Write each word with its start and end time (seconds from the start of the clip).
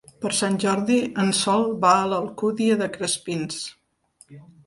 Per 0.23 0.29
Sant 0.35 0.55
Jordi 0.61 0.95
en 1.23 1.29
Sol 1.39 1.65
va 1.83 1.91
a 1.99 2.09
l'Alcúdia 2.13 2.79
de 2.81 2.87
Crespins. 2.97 3.63